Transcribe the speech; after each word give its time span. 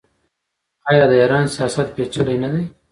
آیا 0.89 1.03
د 1.09 1.13
ایران 1.21 1.45
سیاست 1.55 1.87
پیچلی 1.95 2.37
نه 2.43 2.49
دی؟ 2.53 2.63